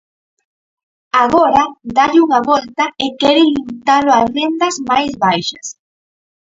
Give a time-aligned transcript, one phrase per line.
[1.23, 1.63] Agora
[1.95, 5.67] dálle unha volta e quere limitalo ás rendas máis baixas.